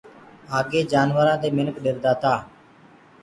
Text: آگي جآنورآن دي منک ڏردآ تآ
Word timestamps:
آگي 0.57 0.81
جآنورآن 0.91 1.37
دي 1.41 1.49
منک 1.57 1.75
ڏردآ 1.83 2.11
تآ 2.21 2.33